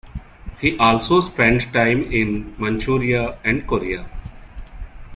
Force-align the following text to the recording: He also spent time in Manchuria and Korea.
He 0.59 0.79
also 0.79 1.19
spent 1.19 1.71
time 1.73 2.11
in 2.11 2.55
Manchuria 2.57 3.37
and 3.43 3.67
Korea. 3.67 4.09